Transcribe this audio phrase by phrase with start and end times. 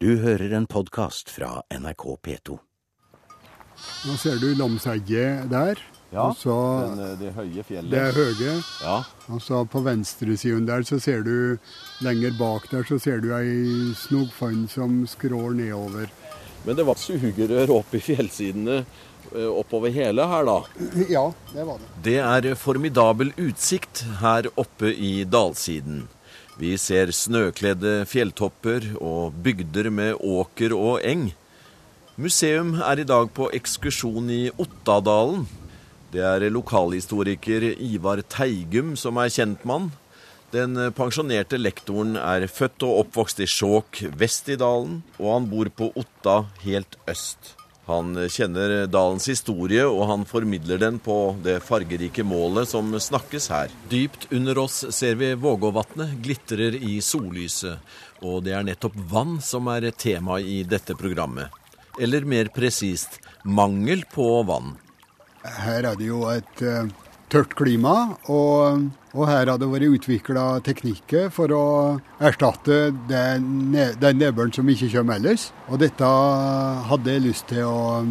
[0.00, 2.56] Du hører en podkast fra NRK P2.
[4.06, 5.80] Nå ser du Lomsegget der.
[6.12, 7.90] Ja, og så den, eh, det høye fjellet.
[7.90, 8.52] det er høye.
[8.82, 8.98] Ja,
[9.32, 11.58] Og så på venstresiden der så ser du
[12.00, 16.08] lenger bak der så ser du ei snogfonn som skrår nedover.
[16.64, 18.84] Men det var sugerør opp i fjellsidene
[19.34, 20.60] eh, oppover hele her, da.
[21.08, 21.88] Ja, det var det.
[22.04, 26.06] Det er formidabel utsikt her oppe i dalsiden.
[26.56, 31.28] Vi ser snøkledde fjelltopper og bygder med åker og eng.
[32.16, 35.44] Museum er i dag på ekskursjon i Ottadalen.
[36.14, 39.90] Det er lokalhistoriker Ivar Teigum som er kjentmann.
[40.54, 45.68] Den pensjonerte lektoren er født og oppvokst i Skjåk vest i dalen, og han bor
[45.68, 47.55] på Otta helt øst.
[47.86, 53.70] Han kjenner dalens historie, og han formidler den på det fargerike målet som snakkes her.
[53.92, 57.78] Dypt under oss ser vi Vågåvatnet glitrer i sollyset,
[58.26, 61.54] og det er nettopp vann som er tema i dette programmet.
[62.02, 64.74] Eller mer presist mangel på vann.
[65.46, 66.90] Her er det jo et eh,
[67.30, 71.64] tørt klima, og, og her har det vært utvikla teknikker for å
[72.20, 75.48] erstatte den, ne- den som ikke kommer ellers.
[75.70, 76.04] Og dette
[76.90, 78.04] hadde jeg lyst til å,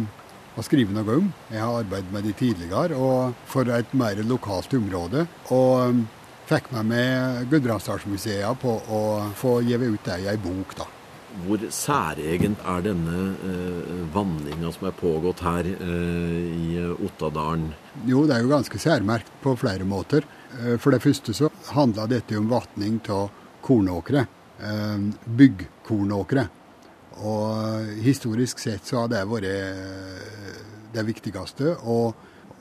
[0.56, 1.30] å skrive noe om.
[1.52, 5.26] Jeg har arbeidet med det tidligere, og for et mer lokalt område.
[5.54, 6.02] Og
[6.50, 9.00] fikk meg med Gudbrandsdalsmuseet på å
[9.38, 10.90] få gitt ut det i ei bok, da.
[11.44, 17.66] Hvor særegent er denne eh, vanninga som er pågått her eh, i Ottadalen?
[18.08, 20.24] Jo, det er jo ganske særmerkt på flere måter.
[20.54, 23.30] Eh, For det første så handla dette om vatning av
[23.62, 24.26] kornåkre.
[24.60, 26.48] eh, Byggkornåkre.
[27.16, 31.76] Og historisk sett så har det vært eh, det viktigste.
[31.84, 32.14] Og,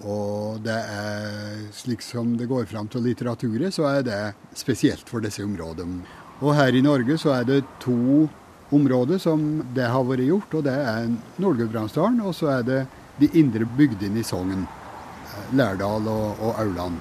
[0.03, 4.22] og det er slik som det går fram til litteraturet, så er det
[4.56, 6.03] spesielt for disse områdene.
[6.41, 8.28] Og her i Norge så er det to
[8.75, 11.06] områder som det har vært gjort, og det er
[11.39, 12.88] Nord-Gudbrandsdalen, og så er det
[13.19, 14.66] de indre bygdene i Sogn.
[14.67, 17.00] eh, Lærdal og, og Auland.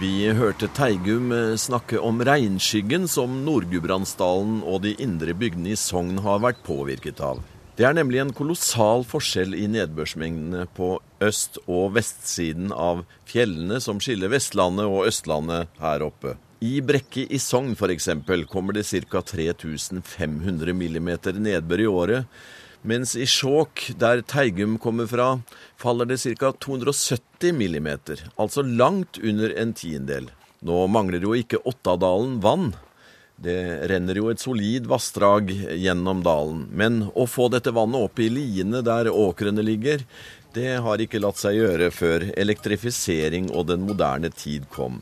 [0.00, 6.22] Vi hørte Teigum eh, snakke om regnskyggen som Nord-Gudbrandsdalen og de indre bygdene i Sogn
[6.24, 7.42] har vært påvirket av.
[7.76, 14.00] Det er nemlig en kolossal forskjell i nedbørsmengdene på øst- og vestsiden av fjellene som
[14.00, 16.38] skiller Vestlandet og Østlandet her oppe.
[16.64, 18.08] I Brekke i Sogn f.eks.
[18.48, 19.20] kommer det ca.
[19.20, 21.12] 3500 mm
[21.44, 22.40] nedbør i året,
[22.82, 25.40] mens i Skjåk, der Teigum kommer fra,
[25.80, 26.52] faller det ca.
[26.52, 27.88] 270 mm,
[28.36, 30.30] altså langt under en tiendedel.
[30.60, 32.72] Nå mangler jo ikke Ottadalen vann.
[33.40, 35.48] Det renner jo et solid vassdrag
[35.80, 40.04] gjennom dalen, men å få dette vannet opp i liene der åkrene ligger,
[40.52, 45.00] det har ikke latt seg gjøre før elektrifisering og den moderne tid kom.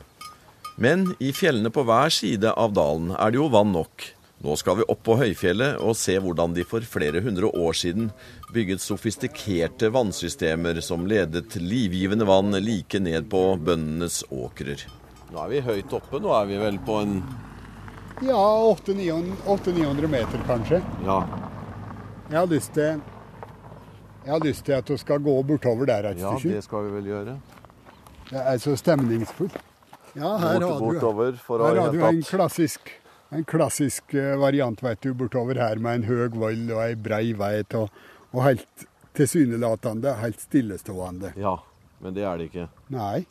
[0.79, 4.07] Men i fjellene på hver side av dalen er det jo vann nok.
[4.39, 8.13] Nå skal vi opp på høyfjellet og se hvordan de for flere hundre år siden
[8.55, 14.85] bygget sofistikerte vannsystemer som ledet livgivende vann like ned på bøndenes åkrer.
[15.33, 16.21] Nå er vi høyt oppe.
[16.23, 17.19] Nå er vi vel på en
[18.23, 18.39] Ja,
[18.75, 20.81] 800-900 meter kanskje.
[21.07, 21.21] Ja,
[22.31, 23.01] Jeg har lyst til
[24.29, 26.91] jeg har lyst til at du skal gå bortover der et ja det skal vi
[26.99, 27.37] vel gjøre.
[28.29, 29.55] Det er så stemningsfullt.
[30.19, 32.91] Ja, her Bort, har du, bortover for her ha har du en klassisk,
[33.35, 37.33] en klassisk eh, variant vet du, bortover her med en høg vall og ei brei
[37.37, 37.91] vei og,
[38.33, 38.87] og helt
[39.19, 41.33] tilsynelatende helt stillestående.
[41.41, 41.57] Ja,
[42.01, 42.69] men det er det ikke.
[42.95, 43.27] Nei.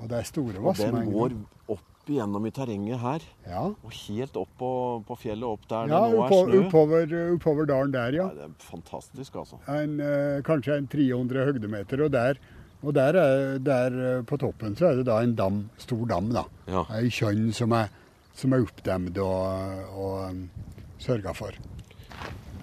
[0.00, 1.34] Og det er store Og den går
[1.70, 3.26] opp igjennom i terrenget her.
[3.46, 4.70] Ja, Og helt opp på,
[5.06, 6.62] på fjellet, opp der ja det nå er snø.
[6.64, 8.26] oppover, oppover dalen der, ja.
[8.32, 9.60] Nei, det er fantastisk, altså.
[9.70, 12.02] En, eh, kanskje en 300 høydemeter.
[12.08, 12.40] Og der,
[12.82, 16.32] og der, er, der eh, på toppen så er det da en dam, stor dam.
[16.34, 16.46] da.
[16.72, 16.82] Ja.
[16.98, 17.92] Ei kjønn som er,
[18.34, 19.44] som er oppdemt og,
[19.92, 20.42] og um,
[21.02, 21.56] sørga for.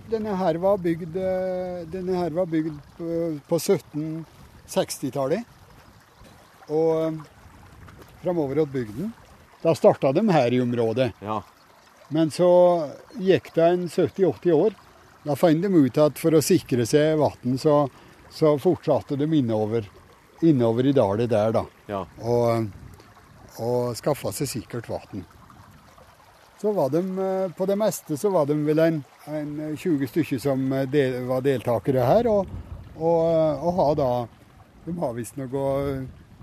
[0.10, 3.06] Denne her var bygd, eh, denne her var bygd på,
[3.46, 5.46] på 1760-tallet.
[6.70, 7.22] Og um,
[8.24, 9.14] framover til bygden.
[9.62, 11.12] Da starta de her i området.
[11.22, 11.42] ja.
[12.10, 12.50] Men så
[13.22, 14.74] gikk det en 70-80 år.
[15.24, 17.84] Da fant de ut at for å sikre seg vann, så,
[18.34, 19.86] så fortsatte de innover,
[20.42, 21.64] innover i dalet der, da.
[21.92, 22.00] Ja.
[22.24, 22.72] Og,
[23.62, 25.22] og skaffa seg sikkert vann.
[26.62, 30.40] Så var de, eh, på det meste så var de vel en, en 20 stykker
[30.44, 32.28] som eh, del, var deltakere her.
[32.28, 32.50] Og,
[32.98, 33.22] og,
[33.64, 34.10] og har da
[34.84, 35.64] De har visst noe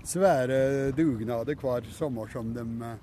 [0.07, 2.97] svære dugnader hver sommer som de eh,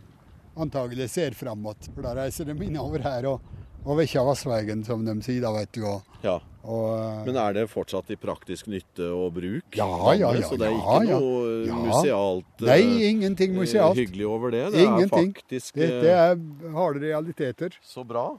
[0.59, 1.91] antagelig ser fram mot.
[1.95, 3.54] For da reiser de innover her og,
[3.85, 5.83] og vekker som de sier da, vet du.
[5.85, 6.39] Og, ja.
[6.65, 9.65] og, eh, Men er det fortsatt i praktisk nytte og bruk?
[9.77, 11.19] Ja, ja, ja, Så det er ja, ikke ja.
[11.21, 11.75] noe Ja.
[11.83, 13.97] musealt Nei, eh, ingenting musealt.
[13.97, 14.73] hyggelig over det?
[14.73, 15.31] Det Ingenting.
[15.31, 16.37] er faktisk det, det er
[16.73, 17.71] harde realiteter.
[17.83, 18.39] så bra.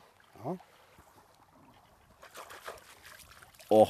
[3.71, 3.89] Åh.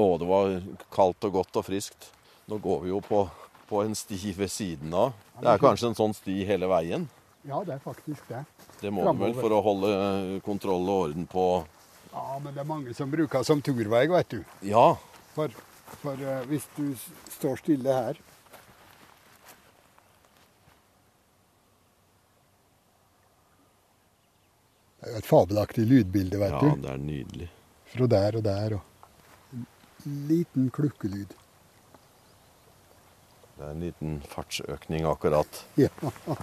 [0.00, 0.54] Å, det var
[0.90, 2.10] kaldt og godt og friskt.
[2.48, 3.28] Nå går vi jo på,
[3.68, 5.12] på en sti ved siden av.
[5.40, 7.04] Det er kanskje en sånn sti hele veien?
[7.42, 8.44] Ja, det er faktisk det.
[8.80, 9.92] Det må du vel for å holde
[10.44, 11.44] kontroll og orden på
[12.12, 14.40] Ja, men det er mange som bruker som turvei, vet du.
[14.66, 14.98] Ja,
[15.32, 15.52] For,
[16.02, 16.90] for uh, hvis du
[17.30, 18.18] står stille her
[25.00, 26.82] Det er jo et fabelaktig lydbilde, vet ja, du.
[26.84, 27.46] det er nydelig.
[27.88, 28.74] Fra der og der.
[28.76, 29.60] Og
[30.04, 31.32] en liten klukkelyd.
[33.60, 35.90] Det er en liten fartsøkning akkurat Ja,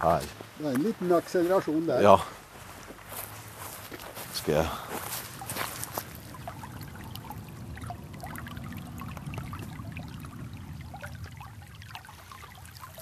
[0.04, 0.22] her.
[0.60, 2.04] det er en liten akselerasjon der.
[2.04, 2.12] Ja.
[4.38, 4.68] Skal jeg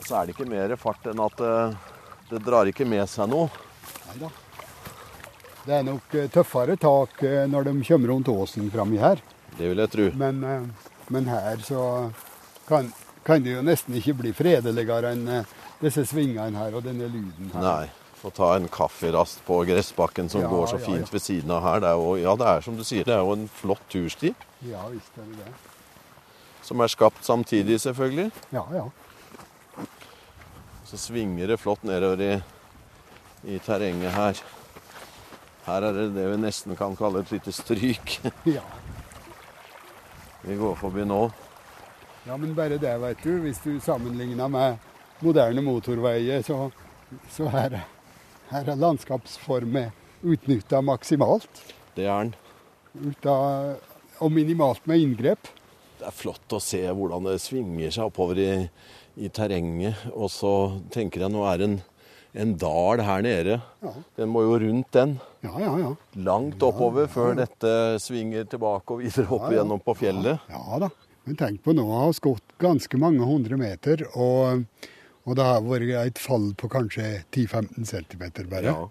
[0.06, 1.52] Så er det ikke mer fart enn at det,
[2.30, 3.48] det drar ikke med seg noe.
[4.06, 4.28] Neida.
[5.66, 9.20] Det er nok eh, tøffere tak eh, når de kommer rundt åsen framme her.
[9.58, 10.04] Det vil jeg tro.
[10.20, 11.80] Men, eh, men her så
[12.68, 12.92] kan,
[13.26, 17.50] kan det jo nesten ikke bli fredeligere enn eh, disse svingene her og denne lyden
[17.54, 17.64] her.
[17.64, 17.86] Nei.
[18.16, 21.12] Få ta en kafferast på gressbakken som Ja, går så ja, fint ja.
[21.12, 21.82] ved siden av her.
[21.84, 24.32] Det jo, ja, det er som du sier, det er jo en flott tursti.
[24.66, 25.52] Ja visst er det det.
[26.64, 28.30] Som er skapt samtidig, selvfølgelig.
[28.56, 28.86] Ja, ja.
[30.88, 32.32] Så svinger det flott nedover i,
[33.52, 34.40] i terrenget her.
[35.66, 38.16] Her er det det vi nesten kan kalle et lite stryk.
[38.56, 38.62] ja.
[40.46, 41.24] Vi går forbi nå.
[42.26, 43.36] Ja, men bare det, vet du.
[43.44, 44.80] Hvis du sammenligner med
[45.22, 46.70] moderne motorveier, så,
[47.30, 47.76] så her,
[48.50, 49.94] her er landskapsformet
[50.26, 51.62] utnytta maksimalt.
[51.94, 52.34] Det er den.
[52.96, 53.36] Uta,
[54.18, 55.52] og minimalt med inngrep.
[56.00, 58.50] Det er flott å se hvordan det svinger seg oppover i,
[59.22, 60.08] i terrenget.
[60.12, 60.52] Og så
[60.92, 61.78] tenker jeg nå er det en,
[62.42, 63.60] en dal her nede.
[63.86, 65.18] Ja, Den må jo rundt den.
[65.46, 65.72] ja, ja.
[65.84, 65.94] ja.
[66.26, 70.42] Langt oppover før dette svinger tilbake og videre opp igjennom på fjellet.
[70.50, 70.90] Ja da.
[71.26, 74.62] Men tenk på nå, har vi gått ganske mange hundre meter, og,
[75.26, 78.70] og det har vært et fall på kanskje 10-15 cm bare.
[78.70, 78.88] Ja,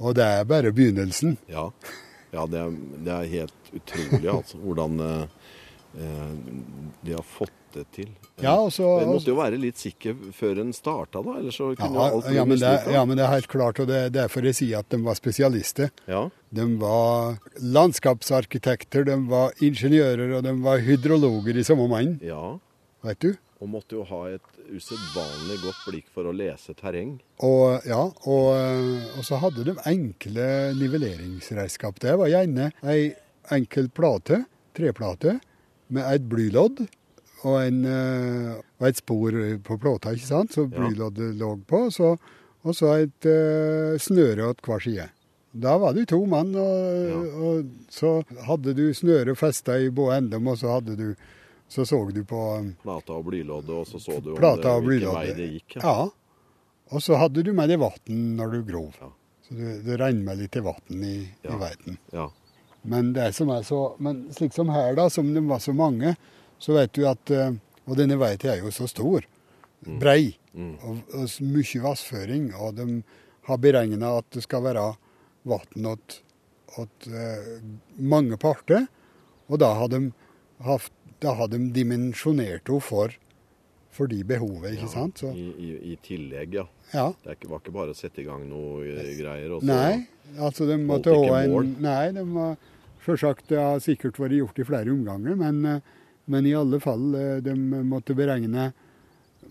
[0.00, 1.38] Og det er bare begynnelsen.
[1.48, 1.70] ja.
[2.30, 2.74] ja det, er,
[3.06, 4.60] det er helt utrolig, altså.
[4.60, 5.24] Hvordan eh,
[5.94, 8.08] de har fått det til.
[8.42, 11.38] Ja, og så- En måtte jo være litt sikker før en starta, da.
[11.38, 13.78] Ellers så kunne Ja, alt bli ja, men det, ja, men det er helt klart,
[13.80, 15.90] og det er derfor jeg sier at de var spesialister.
[16.08, 16.28] Ja.
[16.52, 22.58] De var landskapsarkitekter, de var ingeniører, og de var hydrologer i samme mann, ja.
[23.04, 23.36] vet du.
[23.60, 24.40] Og måtte jo ha et
[24.72, 27.18] usedvanlig godt blikk for å lese terreng.
[27.44, 28.54] Og, ja, og,
[29.18, 31.98] og så hadde de enkle nivelleringsredskap.
[32.00, 33.14] Det var gjerne ei
[33.52, 34.44] enkel plate,
[34.74, 35.40] treplate,
[35.90, 36.82] med et blylodd
[37.44, 42.14] og, en, eh, og et spor på plata, ikke sant, så blyloddet lå på, så,
[42.60, 45.06] og så et uh, snøre åt hver side.
[45.50, 50.50] Da var det to mann, og, og så hadde du snøret festa i både endem,
[50.52, 51.06] og så hadde du
[51.70, 54.88] så så du på um, Plata og blyloddet, og så så du plata om det,
[54.90, 55.76] hvilken vei det gikk.
[55.78, 56.08] Ja.
[56.90, 58.96] Og så hadde du med deg vann når du grov.
[58.98, 59.10] Ja.
[59.46, 61.14] Så det, det regner med litt vann i,
[61.46, 61.54] Ja.
[61.54, 61.98] i verden.
[62.10, 62.26] Ja.
[62.82, 66.14] Men det som er så Men slik som her, da, som det var så mange,
[66.58, 67.52] så vet du at eh,
[67.86, 69.24] Og denne veien er jo så stor.
[69.80, 70.36] Brei.
[70.52, 70.74] Mm.
[70.84, 72.50] Og, og mye vassføring.
[72.54, 72.86] Og de
[73.48, 74.84] har beregna at det skal være
[75.48, 76.20] vann åt,
[76.78, 77.56] åt eh,
[77.96, 78.86] mange parter.
[79.50, 80.12] Og da har de,
[80.62, 83.16] haft, da har de dimensjonert henne for,
[83.90, 85.24] for de behovet, ikke sant?
[85.24, 86.68] Så, I, i, I tillegg, ja.
[86.92, 87.12] Ja.
[87.24, 89.50] Det var ikke bare å sette i gang noe eh, greier.
[89.56, 90.06] Og så, Nei,
[90.38, 91.76] altså de måtte ha en.
[91.80, 92.56] Nei, de var
[93.00, 95.80] Selvsagt, det har sikkert vært gjort i flere omganger, men, eh,
[96.28, 98.72] men i alle fall, eh, de måtte beregne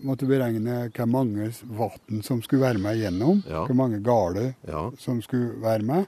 [0.06, 3.66] måtte beregne hvor mange vann som skulle være med igjennom, Ja.
[3.66, 4.90] hvor mange gale Ja.
[4.96, 6.06] som skulle være med.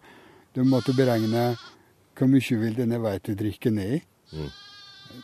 [0.55, 1.57] De måtte beregne
[2.17, 4.01] hvor mye vil denne veien drikke ned,
[4.33, 4.49] Mm.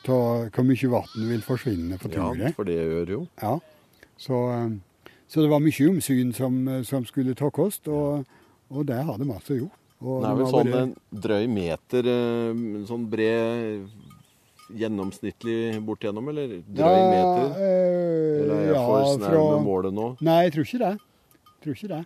[0.05, 0.13] ta,
[0.53, 3.29] hvor mye vann vil forsvinne på ja, for det gjør jo.
[3.41, 3.59] Ja.
[4.19, 4.77] Så, eh,
[5.29, 8.25] så det var mye omsyn som, eh, som skulle takkes, og,
[8.71, 9.77] og det har de altså gjort.
[10.01, 13.89] Og Det er vel sånn en drøy meter, en sånn bred
[14.79, 17.49] gjennomsnittlig bortigjennom, eller drøy meter?
[17.57, 20.07] eh, Eller er jeg ja, for snau fra- med målet nå?
[20.21, 20.93] Nei, jeg tror ikke det.
[21.65, 22.05] Tror ikke det.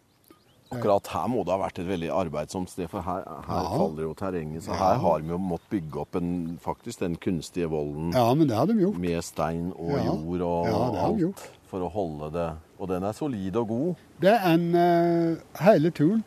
[0.72, 3.76] Akkurat her må det ha vært et veldig arbeidsomt sted, for her, her Ja.
[3.76, 4.62] faller jo terrenget.
[4.62, 4.78] Så Ja.
[4.78, 8.56] her har vi jo måttet bygge opp en, faktisk den kunstige volden Ja, men det
[8.56, 8.96] har de gjort.
[8.98, 10.04] med stein og Ja.
[10.14, 11.50] jord og Ja, det har alt gjort.
[11.72, 12.48] For å holde det.
[12.78, 14.02] Og den er solid og god.
[14.20, 16.20] Det er en uh, hele turen.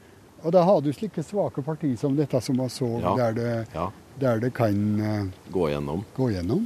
[0.45, 3.13] Og da har du slike svake partier som dette som vi så, Ja.
[3.17, 3.89] der, det, Ja,
[4.21, 6.03] der det kan uh, gå gjennom.
[6.17, 6.65] gå gjennom.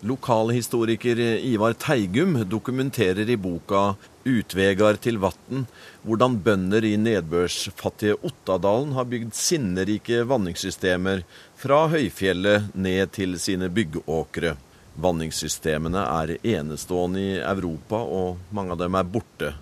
[0.00, 3.96] Lokalhistoriker Ivar Teigum dokumenterer i boka
[4.28, 5.64] utvegar til vatn,
[6.06, 11.24] hvordan bønder i nedbørsfattige Ottadalen har bygd sinnerike vanningssystemer
[11.58, 14.54] fra høyfjellet ned til sine byggåkre.
[14.98, 19.52] Vanningssystemene er enestående i Europa, og mange av dem er borte.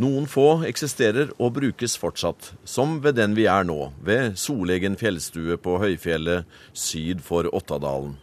[0.00, 5.58] Noen få eksisterer og brukes fortsatt, som ved den vi er nå, ved Solegen fjellstue
[5.60, 8.14] på høyfjellet syd for Ottadalen.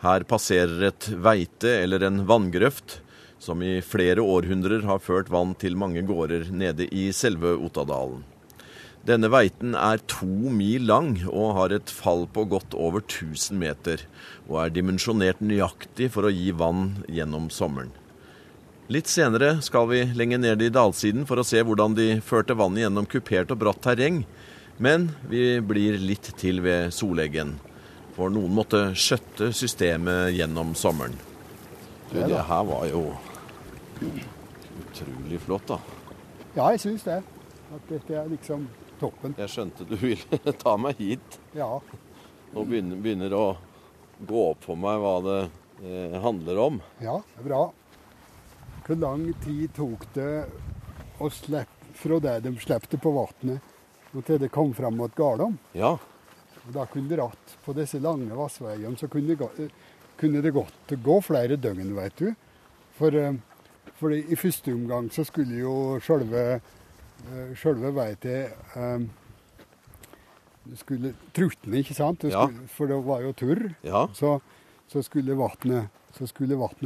[0.00, 2.98] Her passerer et veite eller en vanngrøft,
[3.38, 8.24] som i flere århundrer har ført vann til mange gårder nede i selve Ottadalen.
[9.04, 14.00] Denne veiten er to mil lang og har et fall på godt over 1000 meter,
[14.48, 17.92] og er dimensjonert nøyaktig for å gi vann gjennom sommeren.
[18.88, 22.86] Litt senere skal vi lenger ned i dalsiden for å se hvordan de førte vannet
[22.86, 24.22] gjennom kupert og bratt terreng,
[24.80, 27.58] men vi blir litt til ved Soleggen,
[28.16, 31.16] for noen måtte skjøtte systemet gjennom sommeren.
[32.08, 33.04] Du, det her var jo
[34.80, 35.78] utrolig flott, da.
[36.54, 37.20] Ja, jeg syns det.
[37.74, 38.64] At dette er liksom
[39.00, 39.34] toppen.
[39.38, 41.38] Jeg skjønte du ville ta meg hit.
[41.56, 41.80] Ja.
[42.54, 43.54] Nå begynner, begynner det å
[44.24, 45.38] gå opp for meg hva det
[45.82, 46.80] eh, handler om.
[47.02, 47.62] Ja, det er bra.
[48.84, 50.32] Hvor lang tid tok det
[51.18, 53.72] å slippe fra det de slepte på vannet,
[54.14, 55.56] og til det kom fram mot Gardom?
[55.74, 55.96] Ja,
[56.64, 59.48] Og Da kunne det ratt på disse lange vassveiene, så kunne det, gå,
[60.20, 62.30] kunne det godt gå flere døgn, vet du.
[62.96, 63.34] For, eh,
[63.98, 65.74] for i første omgang så skulle jo
[66.04, 66.72] sjølve eh,
[67.58, 69.04] Sjølve veit til eh,
[70.64, 72.24] det skulle trutne, ikke sant?
[72.24, 72.46] Ja.
[72.48, 73.62] skulle, For det var jo turr.
[73.84, 74.38] ja, Så,
[74.88, 76.28] så skulle vannet så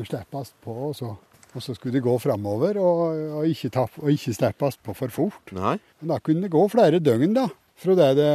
[0.09, 1.13] slippes på, og så,
[1.55, 3.03] og så skulle det gå framover og,
[3.39, 5.53] og, ikke tapp- og ikke slippes på for fort.
[5.53, 7.47] nei, Men da kunne det gå flere døgn, da.
[7.79, 8.33] Fra det det,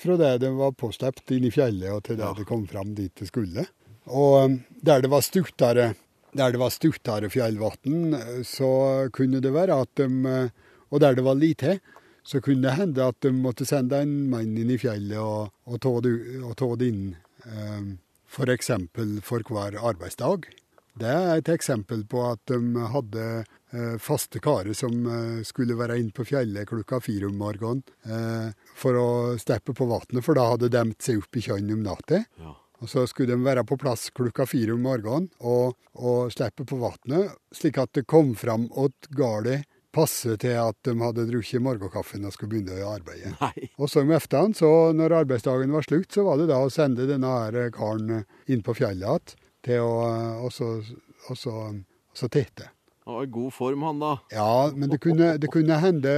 [0.00, 2.32] fra det det var påslept inn i fjellet og til det Ja.
[2.38, 3.66] det kom fram dit det skulle.
[4.06, 5.94] Og um, der det var stuttere
[6.36, 10.48] der det var stuttere fjellvann, eh, så kunne det være at de eh,
[10.90, 11.78] Og der det var lite,
[12.26, 15.80] så kunne det hende at de måtte sende en mann inn i fjellet og, og
[15.82, 16.14] ta det,
[16.80, 17.04] det inn.
[18.26, 18.70] F.eks.
[18.94, 20.48] For, for hver arbeidsdag.
[20.96, 22.58] Det er et eksempel på at de
[22.90, 27.82] hadde eh, faste karer som eh, skulle være inne på fjellet klokka fire om morgenen
[28.08, 29.08] eh, for å
[29.40, 32.24] steppe på vannet, for da hadde de demt seg opp i kjønn om natta.
[32.40, 32.54] ja.
[32.84, 36.76] Og så skulle de være på plass klokka fire om morgenen og, og slippe på
[36.80, 39.62] vannet, slik at det kom fram åt gardet
[39.96, 43.32] passe til at de hadde drukket morgenkaffen og skulle begynne å arbeide.
[43.40, 43.70] Nei.
[43.80, 47.08] Og så om ettermiddagen, så når arbeidsdagen var slutt, så var det da å sende
[47.08, 49.92] denne her karen inn på fjellet igjen til å
[50.46, 50.70] og så,
[51.26, 52.70] og så, og så tette.
[53.06, 54.12] Han var i god form, han da.
[54.34, 56.12] Ja, men det kunne, det kunne hende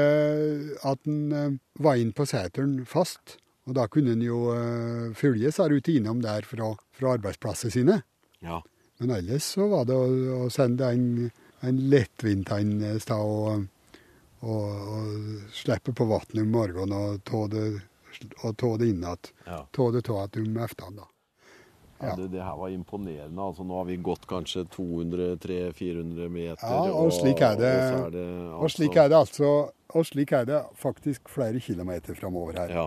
[0.88, 3.36] at han eh, var inn på seteren fast.
[3.68, 7.96] Og da kunne han jo uh, følge seg rutinene der fra, fra arbeidsplassene sine.
[8.40, 8.62] Ja.
[9.02, 10.06] Men ellers så var det å,
[10.46, 11.28] å sende en,
[11.66, 13.66] en lettvint en sted og,
[14.40, 17.66] og, og slipper på vannet om morgenen og ta det,
[18.22, 19.30] det inn igjen.
[19.46, 19.62] ja.
[19.72, 21.08] Ta det ta at om ettermiddagen, da.
[21.98, 22.12] Ja, Ja.
[22.14, 23.42] det, det her var imponerende.
[23.42, 26.62] altså Nå har vi gått kanskje 200-300-400 meter.
[26.62, 27.72] Ja, og slik er det.
[27.74, 29.50] Og, er det altså, Og slik er det altså
[29.88, 32.72] og slik er det faktisk flere kilometer framover her.
[32.76, 32.86] Ja.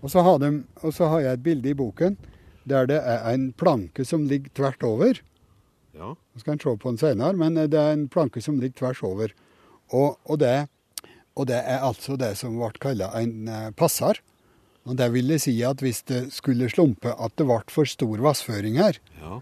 [0.00, 2.16] Og så, har de, og så har jeg et bilde i boken
[2.68, 5.18] der det er en planke som ligger tvert over.
[5.98, 6.14] Ja.
[6.14, 9.04] Nå skal en se på den senere, men det er en planke som ligger tvers
[9.06, 9.34] over.
[9.90, 10.68] Og, og, det,
[11.34, 14.20] og det er altså det som ble kalla en passar.
[14.20, 14.24] passer.
[14.88, 18.78] Og det vil si at hvis det skulle slumpe at det ble for stor vassføring
[18.80, 19.40] her, ja.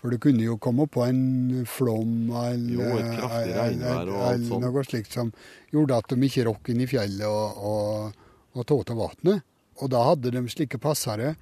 [0.00, 4.18] for det kunne jo komme på en flom eller, Jo,
[4.50, 4.66] sånt.
[4.66, 5.32] noe slikt som
[5.72, 8.20] gjorde at de ikke rokk inn i fjellet og, og,
[8.52, 9.46] og tåte vannet.
[9.80, 11.34] Og da hadde de slike passere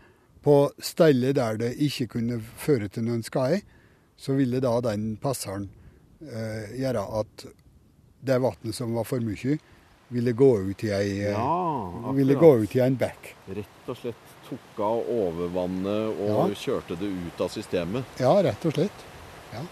[0.46, 3.64] på steder der det ikke kunne føre til noen skade.
[4.20, 5.68] Så ville da den passeren
[6.20, 7.46] eh, gjøre at
[8.20, 9.56] det vannet som var for mye,
[10.12, 13.30] ville gå ut i ei, eh, ja ville gå ut i en bekk.
[13.56, 16.54] Rett og slett tok av overvannet og Ja.
[16.58, 18.04] kjørte det ut av systemet.
[18.20, 19.06] Ja, rett og slett.
[19.54, 19.62] Ja,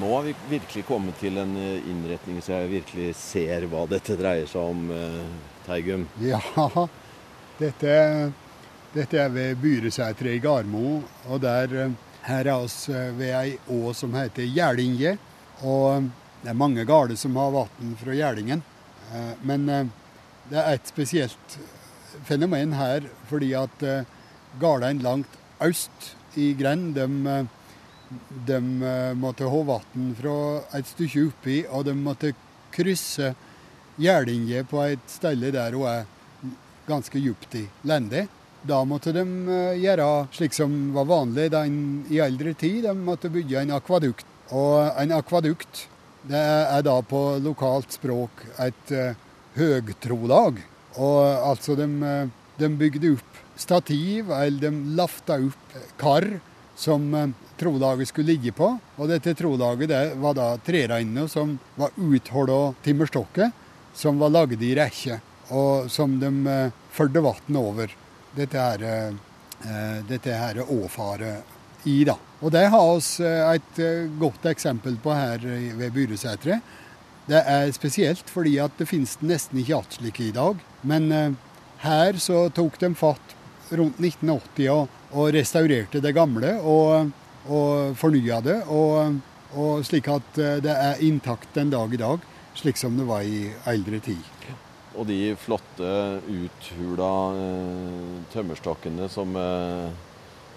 [0.00, 4.16] Nå har vi virkelig kommet til en eh, innretning så jeg virkelig ser hva dette
[4.18, 5.20] dreier seg om, eh,
[5.68, 6.08] Teigum.
[6.20, 6.40] Ja,
[7.62, 7.92] dette,
[8.94, 11.02] dette er ved Byresætre i Garmo.
[11.26, 11.94] Og der, eh,
[12.28, 15.16] her er oss eh, ved ei å som heter Gjerlinge.
[15.62, 16.10] Og eh,
[16.44, 18.62] det er mange gårder som har vann fra Gjerdingen.
[19.12, 19.66] Eh, Men
[20.50, 21.58] det er et spesielt
[22.24, 23.82] fenomen her, fordi at
[24.60, 27.46] gårdene langt øst i grend, de,
[28.46, 28.58] de
[29.16, 30.36] måtte ha vann fra
[30.76, 32.34] et stykke oppi, og de måtte
[32.74, 33.32] krysse
[33.96, 36.06] Gjerlinje på et sted der hun er
[36.86, 38.28] ganske djupt i lendet.
[38.64, 41.74] Da måtte de eh, gjøre slik som var vanlig den,
[42.08, 42.84] i eldre tid.
[42.86, 44.24] De måtte bygge en akvadukt.
[44.54, 45.88] Og en akvadukt
[46.24, 49.16] det er da på lokalt språk et uh,
[49.58, 50.60] høgtrolag.
[50.96, 51.88] Og altså de,
[52.56, 56.24] de, bygde opp stativ, eller de lafta opp kar
[56.80, 57.26] som uh,
[57.60, 58.70] trolaget skulle ligge på.
[58.96, 63.52] Og dette trolaget det var da trereinene som var utholda timmerstokker,
[63.92, 65.20] som var lagd i rekke,
[65.52, 67.92] og som de uh, førte vann over.
[68.34, 69.12] Dette her,
[70.08, 72.16] dette her åfaret i, da.
[72.42, 73.78] Og det har vi et
[74.18, 75.44] godt eksempel på her
[75.78, 76.72] ved Byreseteret.
[77.28, 80.58] Det er spesielt fordi at det finnes nesten ikke igjen slike i dag.
[80.82, 81.36] Men
[81.84, 83.36] her så tok de fatt
[83.70, 86.56] rundt 1980 og, og restaurerte det gamle.
[86.60, 87.14] og
[87.50, 88.60] og fornya det.
[88.72, 89.18] Og,
[89.54, 92.24] og, slik at eh, det er intakt den dag i dag,
[92.56, 94.22] slik som det var i eldre tid.
[94.94, 95.92] Og de flotte,
[96.30, 99.88] uthula eh, tømmerstokkene som, eh,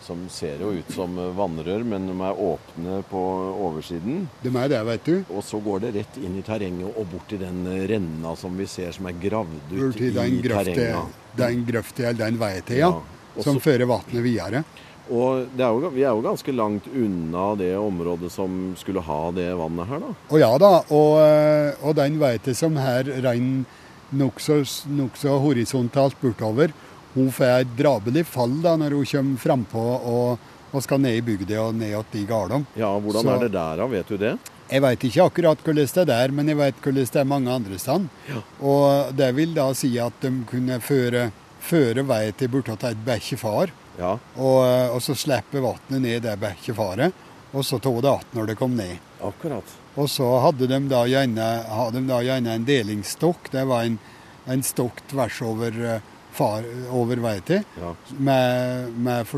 [0.05, 3.23] som, ser jo ut som vannrør, men de er åpne på
[3.67, 4.27] oversiden.
[4.43, 5.15] De er det, vet du.
[5.33, 8.69] Og så går det rett inn i terrenget og bort til den renna som vi
[8.69, 11.23] ser som er gravd ut i terrenget.
[11.37, 12.91] Den grøfta eller den veien til, ja.
[12.97, 13.45] ja.
[13.45, 14.63] Som fører vannet videre.
[15.07, 19.47] Og er jo, vi er jo ganske langt unna det området som skulle ha det
[19.55, 20.13] vannet her, da.
[20.27, 24.61] Å ja da, og, eh, og den vet jeg som her renner nokså
[24.95, 26.73] nok horisontalt bortover.
[27.13, 31.23] Hun får et drabelig fall da når hun kommer frampå og, og skal ned i
[31.25, 32.67] bygda og ned til gårdene.
[32.77, 33.89] Ja, hvordan så, er det der, da?
[33.91, 34.35] Vet du det?
[34.67, 37.51] Jeg vet ikke akkurat hvordan det er der, men jeg vet hvordan det er mange
[37.51, 38.07] andre steder.
[38.27, 38.43] Ja.
[38.59, 41.29] Og det vil da si at de kunne føre,
[41.63, 43.73] føre vei til bortåt et bekkefar.
[43.97, 44.13] Ja.
[44.35, 44.61] Og,
[44.93, 48.75] og, så slipper vannet ned der bekkefaret, og så tar det igjen når det kom
[48.77, 48.97] ned.
[49.25, 49.77] Akkurat.
[49.97, 53.49] Og så hadde de da gjerne, hadde de da gjerne en delingsstokk.
[53.53, 53.97] Det var en,
[54.45, 56.03] en stokk tvers over, eh,
[56.37, 57.93] far, over vei til, ja.
[58.17, 59.31] med, med,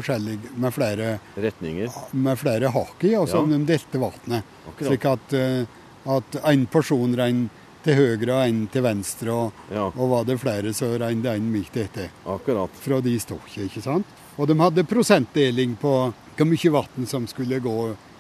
[0.60, 1.96] med, flere retninger.
[2.12, 3.48] Med flere hakk i, og så ja.
[3.54, 4.52] de delte vannet.
[4.82, 5.64] Slik at, eh,
[6.12, 9.86] at en porsjon renner til høyre og en til venstre, og, ja.
[9.88, 12.12] og var det flere, så det en midt etter.
[12.28, 12.74] Akkurat.
[12.84, 14.18] Fra de stokkene, ikke sant?
[14.36, 17.78] Og de hadde prosentdeling på hvor mye vann som skulle gå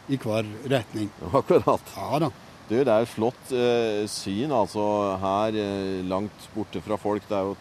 [0.10, 1.10] i hver retning.
[1.32, 1.91] Akkurat.
[1.95, 2.30] Ja da.
[2.69, 4.84] Du, det er et flott eh, syn altså
[5.24, 7.24] her eh, langt borte fra folk.
[7.26, 7.56] Det er jo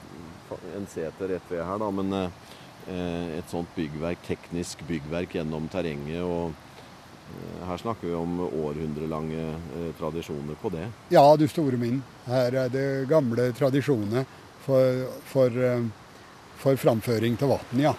[0.77, 6.21] en seter rett ved her, da, men eh, et sånt byggverk, teknisk byggverk gjennom terrenget.
[6.25, 10.91] og eh, her snakker vi om århundrelange eh, tradisjoner på det.
[11.13, 12.03] Ja, du store min.
[12.29, 14.29] Her er det gamle tradisjoner
[14.67, 15.89] for, for, eh,
[16.61, 17.97] for framføring til vann, ja.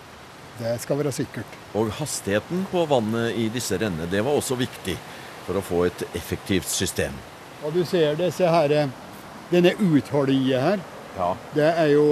[0.60, 1.58] Det skal være sikkert.
[1.80, 4.98] Og hastigheten på vannet i disse rennene, det var også viktig
[5.46, 7.16] for å få et effektivt system.
[7.64, 8.92] Og du ser disse her,
[9.52, 10.86] denne utholdet her.
[11.18, 11.34] Ja.
[11.56, 12.06] Det er jo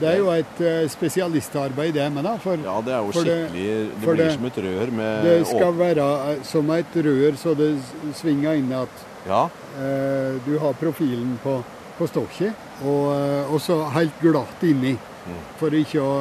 [0.00, 2.24] det er jo et eh, spesialistarbeid, det med.
[2.24, 2.36] da.
[2.40, 5.34] For, ja, det er jo skikkelig Det, det blir det, som et rør med Det
[5.50, 7.70] skal være eh, som et rør så det
[8.16, 9.42] svinger inn at ja.
[9.76, 11.58] eh, du har profilen på,
[11.98, 14.94] på stokket, og, eh, og så helt glatt inni.
[15.26, 15.42] Mm.
[15.60, 16.14] For ikke å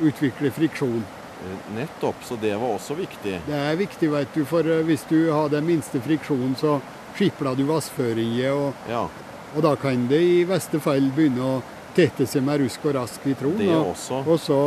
[0.00, 1.04] utvikle friksjon.
[1.44, 3.40] Eh, nettopp, så det var også viktig.
[3.46, 6.78] Det er viktig, vet du, for eh, hvis du har den minste friksjonen, så
[7.14, 8.52] skipler du vassføringer.
[8.52, 9.06] og, ja.
[9.54, 11.58] og, da kan det i verste fall begynne å
[11.94, 13.60] tette seg med rusk og rask i troen.
[13.60, 13.92] Det og.
[14.24, 14.60] Og så,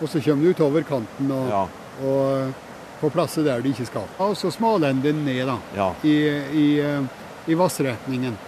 [0.00, 1.64] og så kommer du utover kanten og, ja.
[2.06, 2.64] og
[3.00, 4.06] på plasser der du ikke skal.
[4.22, 5.90] Og så smalen den ned, da, ja.
[6.02, 6.16] i,
[6.56, 8.38] i, eh, i vassretningen.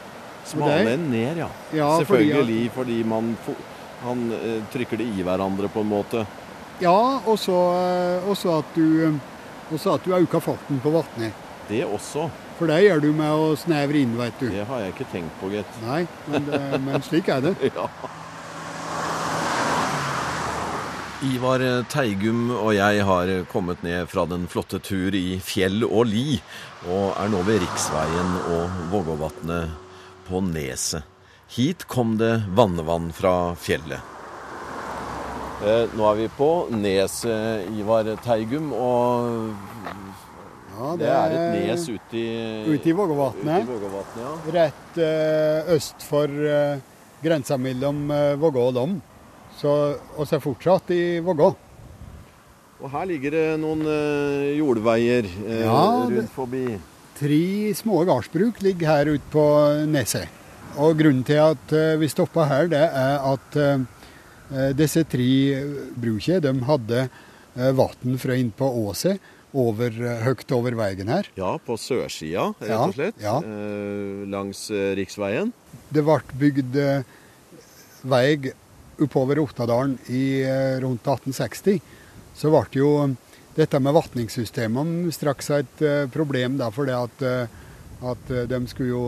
[0.48, 1.50] Smalen ned, ja.
[1.76, 3.34] ja Selvfølgelig, fordi, fordi man
[4.02, 6.24] han eh, trykker det i hverandre på en måte.
[6.82, 9.18] Ja, og så eh, at du,
[9.72, 11.46] også at du øker farten på vannet.
[11.68, 12.28] Det også.
[12.58, 14.48] For det gjør du med å snevre inn, vet du.
[14.50, 15.82] Det har jeg ikke tenkt på, gitt.
[15.84, 17.54] Nei, men, det, men, slik er det.
[17.76, 17.86] ja.
[21.26, 26.38] Ivar Teigum og jeg har kommet ned fra den flotte tur i fjell og li,
[26.86, 29.74] og er nå ved riksveien og Vågåvatnet
[30.28, 31.17] på Neset.
[31.48, 34.04] Hit kom det vannevann fra fjellet.
[35.64, 39.56] Eh, nå er vi på neset Ivar Teigum, og
[40.78, 42.28] ja, det, det, er et nes ute i,
[42.68, 43.72] ut i Vågåvatnet.
[44.20, 44.34] Ja.
[44.54, 46.84] Rett eh, øst for eh,
[47.24, 48.98] grensa mellom eh, Vågå og Lom.
[49.58, 49.74] Så
[50.14, 51.50] vi er fortsatt i Vågå.
[52.78, 56.66] Og her ligger det noen eh, jordveier eh, ja, rundt forbi.
[57.18, 59.46] Tre små gardsbruk ligger her ute på
[59.90, 60.37] neset.
[60.78, 63.80] Og Grunnen til at eh, vi stoppa her, det er at eh,
[64.52, 65.30] eh, disse tre
[65.98, 67.08] brukene de hadde
[67.74, 69.18] vann fra inn på åset
[69.58, 69.90] over,
[70.22, 71.26] høyt over veien her.
[71.34, 73.18] Ja, på sørsida, rett og slett.
[73.18, 74.26] Ja, ja.
[74.30, 74.60] Langs
[74.94, 75.50] riksveien.
[75.90, 76.78] Det ble bygd
[78.06, 78.52] vei
[79.02, 80.44] oppover Ottadalen i
[80.84, 81.80] rundt 1860.
[82.38, 82.92] Så ble jo
[83.58, 85.82] dette med vatningssystemene straks et
[86.14, 87.26] problem, da, fordi at,
[88.12, 89.04] at de skulle jo,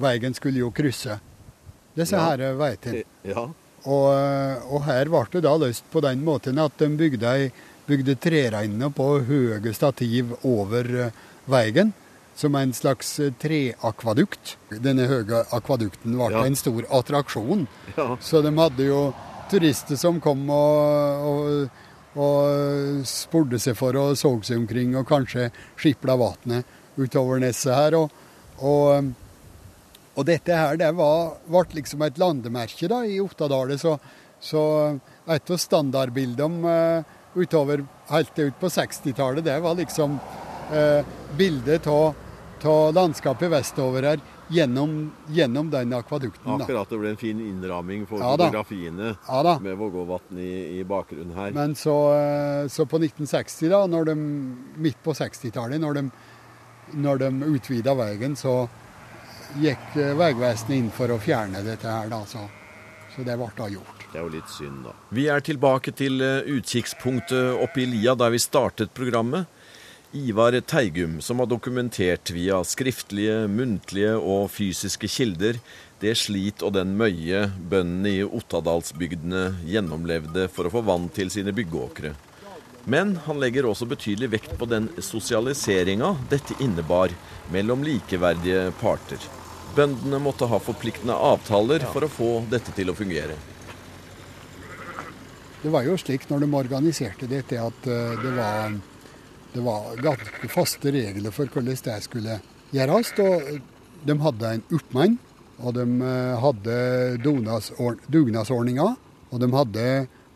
[0.00, 1.18] veien skulle jo krysse
[1.96, 2.28] disse ja.
[2.30, 3.04] her veiene.
[3.26, 3.48] Ja.
[3.80, 4.08] Og,
[4.68, 7.32] og, her ble det da løst på den måten at de bygde,
[7.88, 11.10] bygde trereiner på høye stativ over
[11.50, 11.94] veien
[12.40, 14.56] som en slags treakvadukt.
[14.84, 16.44] Denne høye akvadukten ble ja.
[16.46, 17.66] en stor attraksjon.
[17.96, 18.14] Ja.
[18.22, 19.00] Så de hadde jo
[19.50, 25.50] turister som kom og, og, og spurte seg for og så seg omkring, og kanskje
[25.80, 27.98] skipla vannet utover neset her.
[27.98, 28.14] Og,
[28.60, 29.10] og,
[30.14, 33.78] og, dette her det var, ble liksom et landemerke da, i Ottadalen.
[33.80, 33.96] Så,
[34.40, 34.62] så,
[35.30, 40.18] et av standardbildene uh, utover helt ut på 60-tallet, det var liksom
[40.72, 42.12] uh, bildet av
[42.92, 44.20] landskapet vestover her
[44.50, 46.58] gjennom, gjennom den akvadukten.
[46.58, 46.64] Da.
[46.64, 46.88] Akkurat.
[46.90, 51.54] Det ble en fin innramming for ja, fotografiene ja, med Vågåvatn i, i, bakgrunnen her.
[51.56, 54.16] Men så, eh, så, på 1960, da, når de,
[54.82, 56.04] midt på 60-tallet, når de,
[56.98, 58.64] når de utvida veien, så
[59.58, 62.10] gikk eh, Vegvesenet inn for å fjerne dette her.
[62.10, 62.46] da, så,
[63.14, 64.06] så det ble da gjort.
[64.10, 64.94] Det er jo litt synd, da.
[65.14, 69.46] Vi er tilbake til eh, utkikkspunktet oppe i lia der vi startet programmet.
[70.12, 75.60] Ivar Teigum, som har dokumentert via skriftlige, muntlige og fysiske kilder
[76.00, 81.52] det slit og den møye bøndene i Ottadalsbygdene gjennomlevde for å få vann til sine
[81.54, 82.14] byggeåkre.
[82.84, 87.12] Men han legger også betydelig vekt på den sosialiseringa dette innebar
[87.52, 89.20] mellom likeverdige parter.
[89.76, 93.36] Bøndene måtte ha forpliktende avtaler for å få dette til å fungere.
[95.60, 98.72] Det var jo slik når de organiserte dette, at eh, det var
[99.52, 102.38] det var ganske faste regler for hvordan det skulle
[102.70, 103.12] gjøres.
[103.18, 103.60] Og
[104.06, 105.18] de hadde en oppmann,
[105.58, 106.76] og de eh, hadde
[107.24, 108.94] dugnadsordninger.
[109.30, 109.86] Og de hadde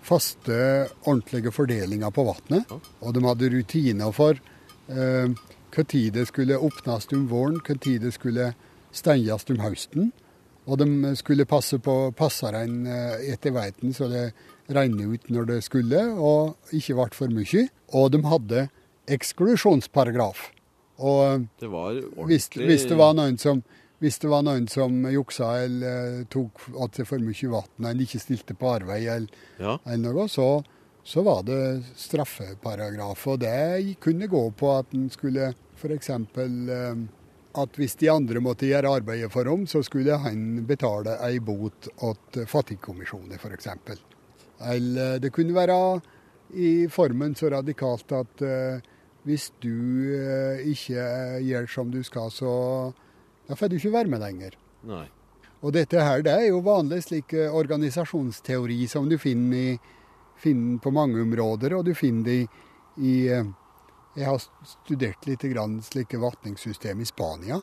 [0.05, 0.57] faste,
[1.05, 2.71] ordentlige fordelinger på vannet.
[3.01, 4.39] Og de hadde rutiner for
[4.89, 5.33] eh,
[5.83, 8.53] tid det skulle åpnes om våren, tid det skulle
[8.95, 10.13] stenges om høsten.
[10.65, 14.33] Og de skulle passe på passeren eh, etter veiten, så det
[14.73, 17.67] regnet ut når det skulle, og ikke ble for mye.
[17.93, 18.69] Og de hadde
[19.13, 20.51] eksklusjonsparagraf.
[21.05, 21.69] Og det
[22.29, 23.65] hvis, hvis, det var noen som
[24.05, 28.21] hvis det var noen som juksa eller tok at det for mye vann eller ikke
[28.21, 29.79] stilte på arbeid eller, ja.
[29.89, 30.49] eller noe, så,
[31.01, 31.61] så, var det
[31.97, 33.23] straffeparagraf.
[33.33, 36.11] Og det kunne gå på at en skulle f.eks.
[36.11, 37.05] Eh,
[37.55, 41.89] at hvis de andre måtte gjøre arbeidet for ham, så skulle han betale ei bot
[42.35, 43.71] til fattigkommisjonen f.eks.
[44.75, 45.79] Eller det kunne være
[46.61, 48.91] i formen så radikalt at uh,
[49.25, 51.05] hvis du eh, ikke
[51.41, 52.51] gjør som du skal, så
[53.49, 54.57] da får du ikke være med lenger.
[54.89, 55.07] Nei.
[55.65, 60.01] Og dette her, det er jo vanlig slik eh, organisasjonsteori som du finner, i,
[60.41, 61.77] finner, på mange områder.
[61.79, 62.49] Og du finner det i,
[63.01, 63.53] i eh,
[64.15, 67.59] Jeg har studert litt grann slike vatningssystem i Spania.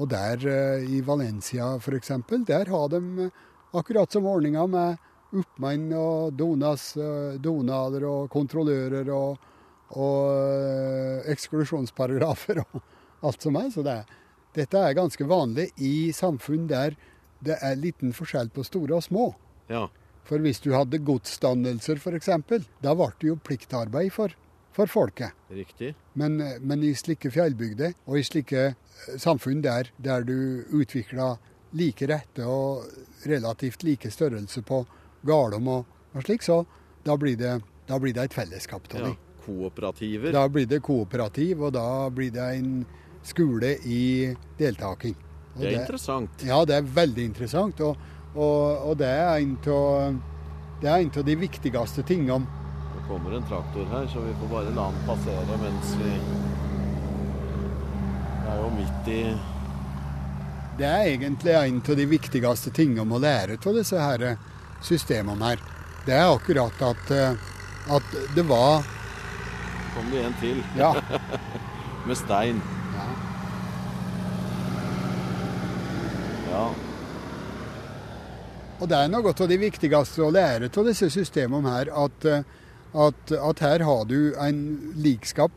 [0.00, 0.46] Og der,
[0.86, 2.12] i Valencia f.eks.,
[2.48, 3.28] der har de
[3.76, 6.94] akkurat som ordninga med oppmenn og donas,
[7.42, 9.36] donader og kontrollører og
[9.98, 12.82] og eh, eksklusjonsparagrafer og
[13.26, 13.70] alt som er.
[13.74, 13.98] Så det,
[14.56, 16.96] dette er ganske vanlig i samfunn der
[17.40, 19.30] det er liten forskjell på store og små.
[19.70, 19.86] Ja.
[20.28, 22.28] For hvis du hadde godsdannelser f.eks.,
[22.84, 24.34] da ble det jo pliktarbeid for,
[24.76, 25.32] for folket.
[25.48, 25.94] Riktig.
[26.12, 31.32] Men, men, i slike fjellbygder og i slike eh, samfunn der, der du utvikla
[31.72, 32.84] like rette og
[33.30, 34.84] relativt like størrelse på
[35.26, 36.62] gardom og, og slik, så
[37.06, 37.56] da blir det,
[37.88, 39.14] da blir det et fellesskap ja
[39.50, 40.32] kooperativer?
[40.32, 42.72] Da blir det kooperativ, og da blir det en
[43.22, 45.14] skole i deltaking.
[45.54, 46.44] Og det er det, interessant.
[46.46, 47.80] Ja, det er veldig interessant.
[47.84, 47.96] Og,
[48.34, 52.46] og, og det er en av de viktigste tingene.
[52.94, 56.12] Det kommer en traktor her, så vi får bare la den passere mens vi
[58.44, 59.18] Det er jo midt i
[60.78, 64.30] Det er egentlig en av de viktigste tingene å lære av disse her
[64.80, 65.66] systemene her.
[66.06, 67.12] Det er akkurat at,
[67.98, 68.80] at det var
[69.94, 70.62] kom det en til.
[70.78, 70.94] Ja.
[72.06, 72.62] Med stein.
[72.94, 73.06] Ja.
[76.50, 76.64] ja.
[78.80, 82.24] Og det er noe av det viktigste å lære av disse systemene her, at,
[82.96, 84.62] at, at, her har du en
[84.96, 85.52] likskap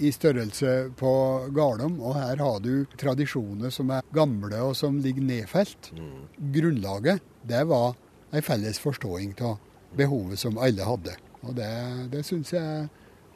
[0.00, 1.12] i størrelse på
[1.54, 5.92] Garnum, og her har du tradisjoner som er gamle og som ligger nedfelt.
[5.94, 6.24] Mm.
[6.56, 7.94] Grunnlaget, det var
[8.34, 9.60] en felles forståing av
[9.98, 11.14] behovet som alle hadde.
[11.46, 11.70] Og det,
[12.12, 12.88] det syns jeg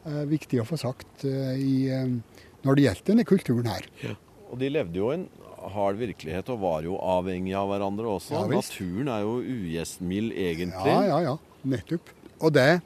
[0.05, 3.89] er viktig å få sagt eh, i, eh, når det gjelder denne kulturen her.
[4.03, 4.17] Ja.
[4.51, 5.29] Og de levde jo en
[5.75, 8.35] hard virkelighet og var jo avhengig av hverandre også.
[8.37, 10.91] Ja, Naturen er jo ugjestmild, egentlig.
[10.93, 11.37] Ja, ja, ja.
[11.65, 12.13] Nettopp.
[12.45, 12.83] Og det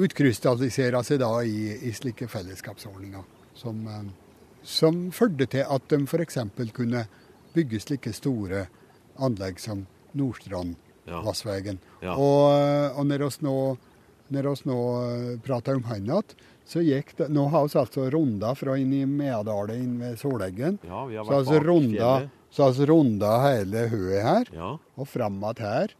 [0.00, 3.24] utkrystalliserer seg da i, i slike fellesskapsordninger.
[3.60, 4.04] Som, eh,
[4.66, 6.38] som førte til at de f.eks.
[6.76, 7.06] kunne
[7.54, 8.66] bygge slike store
[9.20, 9.84] anlegg som
[10.16, 11.80] Nordstrandvassvegen.
[12.02, 12.16] Ja.
[12.16, 13.56] Og, og når vi nå,
[14.34, 14.78] når oss nå
[15.44, 16.34] prater om han igjen,
[16.70, 20.78] så gikk det Nå har vi altså runda fra inn i Meadalen, inn ved Soleggen.
[20.86, 22.12] Ja, vi har Så vært altså bak runda,
[22.54, 25.96] så altså runda hele høet her, Ja, og fram igjen her.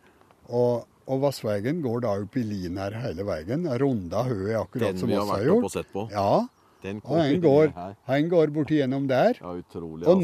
[0.50, 3.66] Og, og Vassvegen går da opp i lin her hele veien.
[3.82, 6.06] Runda høet akkurat den som vi vi har vært oppe og sett på.
[6.14, 6.46] Ja,
[6.82, 7.72] Den og han går,
[8.08, 9.36] han går borti gjennom der.
[9.42, 10.06] Ja, utrolig.
[10.06, 10.22] Og altså.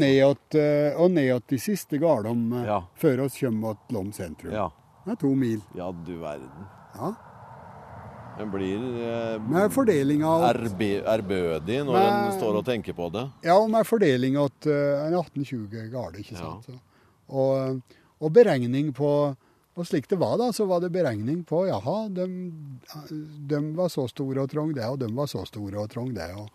[0.57, 2.79] eh, og nedåt de siste gardom eh, Ja.
[2.97, 4.51] før oss kommer til Lom sentrum.
[4.55, 4.69] Ja.
[5.05, 5.61] Det er to mil.
[5.77, 6.65] ja, du verden.
[6.97, 7.13] Ja.
[8.37, 9.37] Den blir eh,
[10.53, 13.25] erbe, ærbødig når med, en står og tenker på det.
[13.47, 16.69] Ja, og med fordeling til en 18-20 garder, ikke sant.
[16.69, 16.77] Ja.
[17.27, 17.81] Og,
[18.21, 19.35] og beregning på
[19.77, 22.23] Og slik det var, da, så var det beregning på jaha, de,
[23.45, 26.31] de var så store og trang det, og de var så store og trang det.
[26.33, 26.47] Og,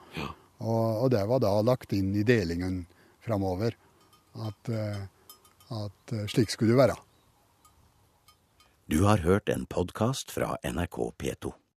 [0.58, 2.80] og, og det var da lagt inn i delingen
[3.22, 3.78] framover.
[4.34, 5.04] At, eh,
[5.70, 6.98] at eh, slik skulle det være.
[8.90, 11.54] Du har hørt en podkast fra NRK P2.